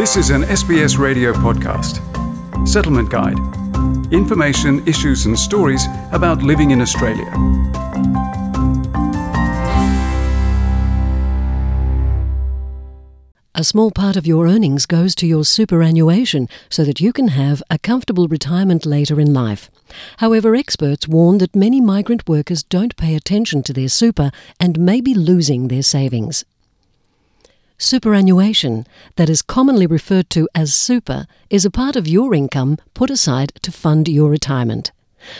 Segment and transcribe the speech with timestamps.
[0.00, 2.00] This is an SBS radio podcast.
[2.66, 3.36] Settlement Guide.
[4.10, 7.30] Information, issues, and stories about living in Australia.
[13.54, 17.62] A small part of your earnings goes to your superannuation so that you can have
[17.68, 19.70] a comfortable retirement later in life.
[20.16, 25.02] However, experts warn that many migrant workers don't pay attention to their super and may
[25.02, 26.46] be losing their savings.
[27.82, 33.08] Superannuation, that is commonly referred to as super, is a part of your income put
[33.08, 34.92] aside to fund your retirement.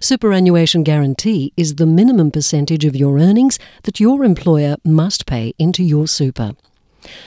[0.00, 5.82] Superannuation guarantee is the minimum percentage of your earnings that your employer must pay into
[5.82, 6.52] your super.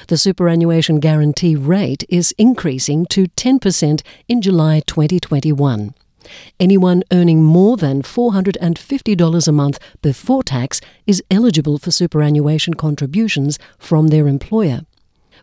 [0.07, 5.93] The superannuation guarantee rate is increasing to 10% in July 2021.
[6.59, 14.07] Anyone earning more than $450 a month before tax is eligible for superannuation contributions from
[14.07, 14.81] their employer.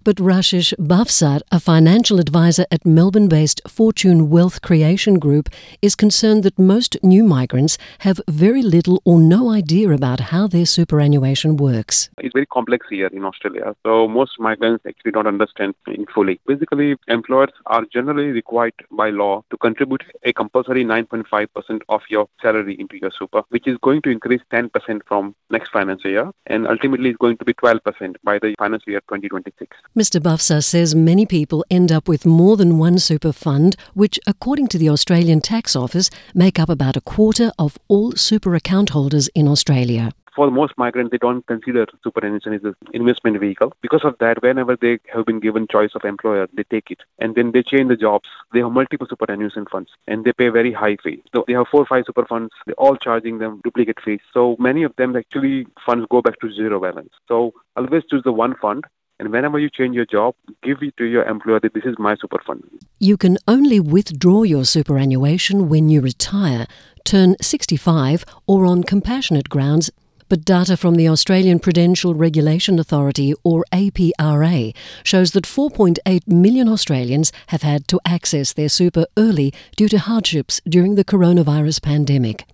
[0.05, 5.49] But Rashish Bafsar, a financial advisor at Melbourne based Fortune Wealth Creation Group,
[5.81, 10.67] is concerned that most new migrants have very little or no idea about how their
[10.67, 12.11] superannuation works.
[12.19, 13.75] It's very complex here in Australia.
[13.84, 16.41] So most migrants actually don't understand it fully.
[16.47, 22.77] Basically, employers are generally required by law to contribute a compulsory 9.5% of your salary
[22.79, 24.71] into your super, which is going to increase 10%
[25.06, 29.01] from next financial year and ultimately is going to be 12% by the financial year
[29.09, 29.77] 2026.
[29.94, 30.20] Mr.
[30.20, 34.78] Bafsa says many people end up with more than one super fund, which, according to
[34.78, 39.47] the Australian Tax Office, make up about a quarter of all super account holders in
[39.47, 43.72] Australia for most migrants, they don't consider superannuation as an investment vehicle.
[43.83, 47.00] Because of that, whenever they have been given choice of employer, they take it.
[47.19, 48.28] And then they change the jobs.
[48.53, 51.20] They have multiple superannuation funds and they pay very high fees.
[51.34, 52.53] So they have four or five super funds.
[52.66, 54.20] They're all charging them duplicate fees.
[54.33, 57.12] So many of them actually funds go back to zero balance.
[57.28, 58.84] So always choose the one fund
[59.19, 62.17] and whenever you change your job, give it to your employer that this is my
[62.17, 62.63] super fund.
[62.99, 66.67] You can only withdraw your superannuation when you retire,
[67.05, 69.91] turn 65, or on compassionate grounds.
[70.28, 74.75] But data from the Australian Prudential Regulation Authority, or APRA,
[75.05, 80.61] shows that 4.8 million Australians have had to access their super early due to hardships
[80.67, 82.47] during the coronavirus pandemic.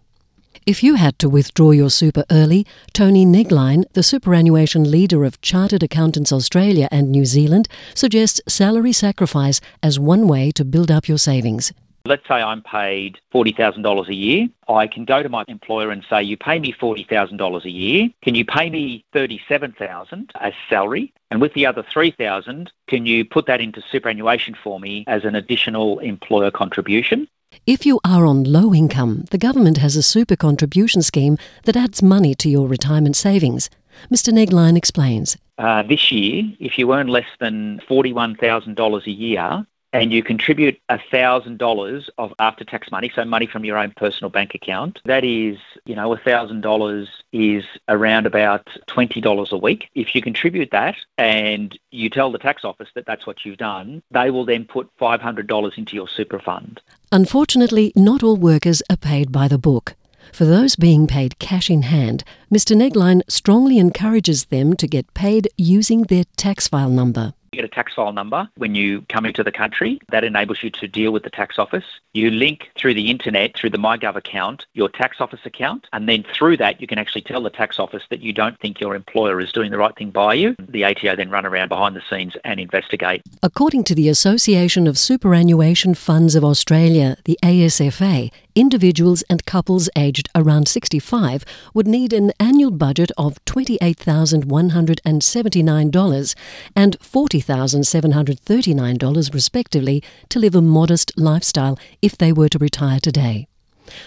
[0.69, 5.83] If you had to withdraw your super early, Tony Negline, the superannuation leader of Chartered
[5.83, 11.17] Accountants Australia and New Zealand, suggests salary sacrifice as one way to build up your
[11.17, 11.73] savings.
[12.05, 14.49] Let's say I'm paid $40,000 a year.
[14.69, 18.11] I can go to my employer and say, you pay me $40,000 a year.
[18.21, 21.15] Can you pay me 37,000 as salary?
[21.31, 25.35] And with the other 3000 can you put that into superannuation for me as an
[25.35, 27.27] additional employer contribution?
[27.69, 32.03] If you are on low income, the government has a super contribution scheme that adds
[32.03, 33.69] money to your retirement savings.
[34.11, 34.33] Mr.
[34.33, 35.37] Negline explains.
[35.59, 42.09] Uh, this year, if you earn less than $41,000 a year, and you contribute $1,000
[42.19, 45.95] of after tax money, so money from your own personal bank account, that is, you
[45.95, 49.89] know, $1,000 is around about $20 a week.
[49.95, 54.03] If you contribute that and you tell the tax office that that's what you've done,
[54.11, 56.81] they will then put $500 into your super fund.
[57.11, 59.95] Unfortunately, not all workers are paid by the book.
[60.33, 62.23] For those being paid cash in hand,
[62.53, 62.77] Mr.
[62.77, 67.33] Negline strongly encourages them to get paid using their tax file number.
[67.53, 69.99] You get a tax file number when you come into the country.
[70.11, 71.85] That enables you to deal with the tax office.
[72.13, 76.25] You link through the internet, through the MyGov account, your tax office account, and then
[76.35, 79.41] through that you can actually tell the tax office that you don't think your employer
[79.41, 80.55] is doing the right thing by you.
[80.59, 83.23] The ATO then run around behind the scenes and investigate.
[83.43, 90.29] According to the Association of Superannuation Funds of Australia, the ASFA, individuals and couples aged
[90.35, 96.35] around 65 would need an annual budget of $28,179
[96.75, 96.99] and
[97.41, 103.49] $40,739 respectively to live a modest lifestyle if they were to retire today.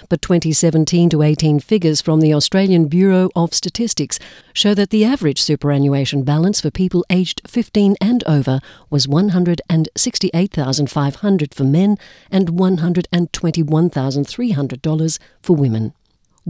[0.09, 4.17] But 2017 to 18 figures from the Australian Bureau of Statistics
[4.53, 11.63] show that the average superannuation balance for people aged 15 and over was 168,500 for
[11.63, 11.97] men
[12.29, 15.93] and $121,300 for women.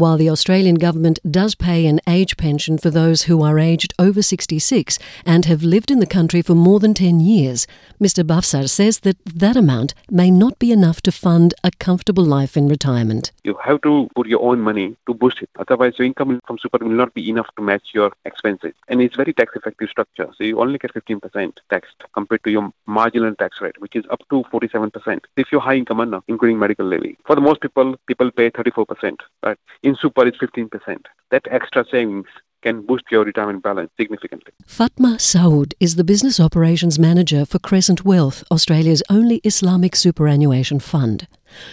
[0.01, 4.23] While the Australian government does pay an age pension for those who are aged over
[4.23, 7.67] 66 and have lived in the country for more than 10 years,
[8.01, 8.23] Mr.
[8.23, 12.67] Bafsar says that that amount may not be enough to fund a comfortable life in
[12.67, 13.31] retirement.
[13.43, 15.51] You have to put your own money to boost it.
[15.59, 18.73] Otherwise, your income from super will not be enough to match your expenses.
[18.87, 20.27] And it's very tax effective structure.
[20.35, 24.21] So you only get 15% taxed compared to your marginal tax rate, which is up
[24.31, 25.19] to 47%.
[25.37, 27.19] If you're high income earner, including medical levy.
[27.27, 29.17] For the most people, people pay 34%.
[29.43, 29.59] Right?
[29.83, 31.05] In super, it's 15%.
[31.31, 32.27] That extra savings
[32.61, 34.53] can boost your retirement balance significantly.
[34.65, 41.27] Fatma Saud is the Business Operations Manager for Crescent Wealth, Australia's only Islamic superannuation fund.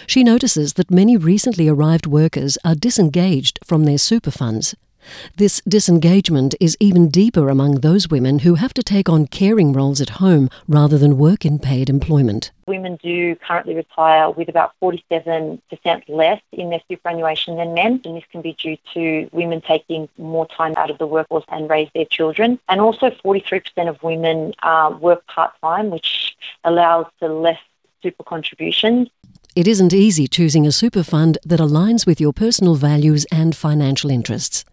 [0.07, 4.75] She notices that many recently arrived workers are disengaged from their super funds.
[5.37, 10.01] This disengagement is even deeper among those women who have to take on caring roles
[10.01, 12.51] at home rather than work in paid employment.
[12.67, 15.59] Women do currently retire with about 47%
[16.07, 20.47] less in their superannuation than men, and this can be due to women taking more
[20.47, 22.59] time out of the workforce and raise their children.
[22.69, 27.59] And also, 43% of women uh, work part time, which allows for less
[28.03, 29.09] super contributions.
[29.55, 34.09] It isn't easy choosing a super fund that aligns with your personal values and financial
[34.09, 34.63] interests.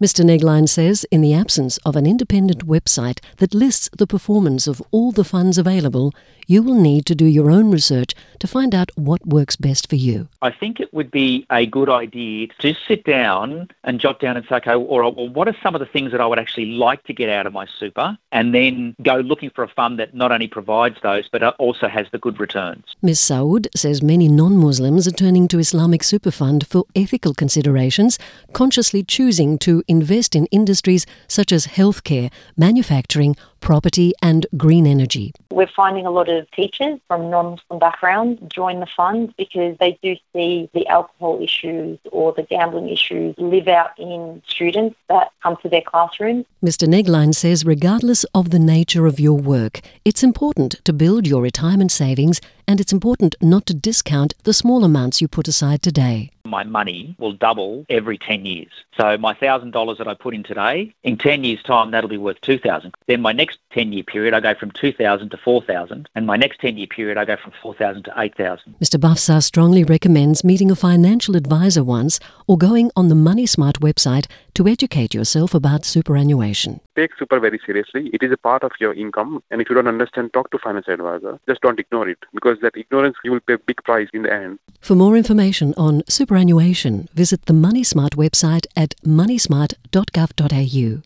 [0.00, 0.24] Mr.
[0.24, 5.12] Negline says in the absence of an independent website that lists the performance of all
[5.12, 6.14] the funds available,
[6.46, 9.96] you will need to do your own research to find out what works best for
[9.96, 10.28] you.
[10.40, 14.46] I think it would be a good idea to sit down and jot down and
[14.48, 16.66] say, okay, all right, well, what are some of the things that I would actually
[16.66, 18.16] like to get out of my super?
[18.32, 22.06] And then go looking for a fund that not only provides those, but also has
[22.12, 22.84] the good returns.
[23.02, 23.20] Ms.
[23.20, 28.18] Saud says many non Muslims are turning to Islamic Super Fund for ethical considerations,
[28.54, 35.32] consciously choosing to invest in industries such as healthcare, manufacturing, property, and green energy.
[35.50, 39.98] We're finding a lot of teachers from non Muslim backgrounds join the fund because they
[40.02, 45.56] do see the alcohol issues or the gambling issues live out in students that come
[45.62, 46.46] to their classrooms.
[46.64, 46.86] Mr.
[46.86, 51.90] Negline says regardless of the nature of your work, it's important to build your retirement
[51.92, 56.30] savings and it's important not to discount the small amounts you put aside today.
[56.44, 58.68] My money will double every 10 years.
[58.96, 62.40] So my $1,000 that I put in today, in 10 years' time, that'll be worth
[62.42, 66.36] 2000 Then my next 10 year period, I go from 2000 to 4000 and my
[66.36, 69.00] next 10 year period, I go from 4000 to 8000 Mr.
[69.00, 74.26] Bafsa strongly recommends meeting a financial advisor once or going on the Money Smart website
[74.58, 76.80] to educate yourself about superannuation.
[76.96, 78.10] Take super very seriously.
[78.12, 80.94] It is a part of your income, and if you don't understand, talk to financial
[80.94, 81.38] advisor.
[81.48, 84.32] Just don't ignore it because that ignorance you will pay a big price in the
[84.32, 84.58] end.
[84.80, 91.02] For more information on superannuation, visit the Money Smart website at moneysmart.gov.au.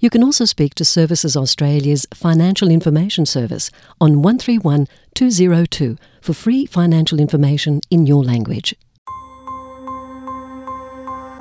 [0.00, 3.70] You can also speak to Services Australia's Financial Information Service
[4.00, 8.74] on 131 202 for free financial information in your language.